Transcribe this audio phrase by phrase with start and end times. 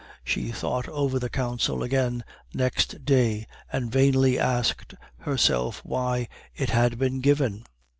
[0.23, 2.23] She thought over the counsel again
[2.55, 7.65] next day, and vainly asked herself why it had been given."